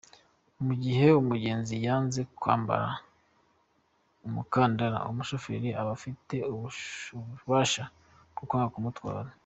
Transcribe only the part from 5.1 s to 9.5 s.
umushoferi aba afite ububasha bwo kwanga kumutwara”.